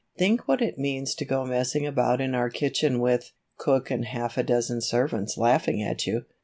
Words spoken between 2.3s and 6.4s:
our kitchen with, cook and half a dozen servants laughing at you!